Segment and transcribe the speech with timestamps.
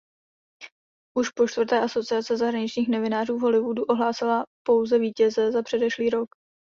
[1.17, 6.29] Už počtvrté Asociace zahraničních novinářů v Hollywoodu ohlásila pouze vítěze za předešlý rok.